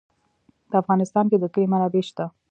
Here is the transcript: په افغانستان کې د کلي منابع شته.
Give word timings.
په 0.69 0.75
افغانستان 0.81 1.25
کې 1.31 1.37
د 1.39 1.45
کلي 1.53 1.65
منابع 1.71 2.03
شته. 2.09 2.25